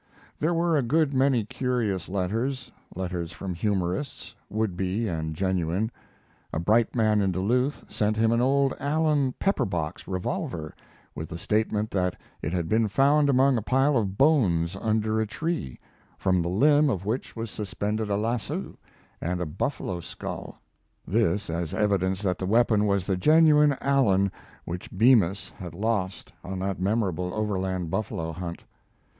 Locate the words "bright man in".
6.57-7.31